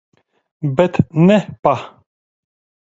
Bet 0.77 0.95
ne 1.27 1.37
pa 1.61 1.73